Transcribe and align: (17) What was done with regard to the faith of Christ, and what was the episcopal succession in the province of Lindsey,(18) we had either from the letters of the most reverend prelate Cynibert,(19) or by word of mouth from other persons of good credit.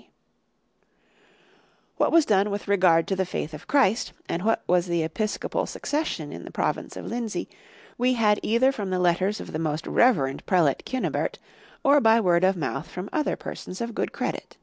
(17) 0.00 0.12
What 1.98 2.10
was 2.10 2.24
done 2.24 2.48
with 2.50 2.68
regard 2.68 3.06
to 3.08 3.14
the 3.14 3.26
faith 3.26 3.52
of 3.52 3.66
Christ, 3.66 4.14
and 4.30 4.42
what 4.42 4.62
was 4.66 4.86
the 4.86 5.02
episcopal 5.02 5.66
succession 5.66 6.32
in 6.32 6.46
the 6.46 6.50
province 6.50 6.96
of 6.96 7.04
Lindsey,(18) 7.04 7.54
we 7.98 8.14
had 8.14 8.40
either 8.42 8.72
from 8.72 8.88
the 8.88 8.98
letters 8.98 9.40
of 9.42 9.52
the 9.52 9.58
most 9.58 9.86
reverend 9.86 10.46
prelate 10.46 10.86
Cynibert,(19) 10.86 11.34
or 11.84 12.00
by 12.00 12.18
word 12.18 12.44
of 12.44 12.56
mouth 12.56 12.88
from 12.88 13.10
other 13.12 13.36
persons 13.36 13.82
of 13.82 13.94
good 13.94 14.10
credit. 14.10 14.56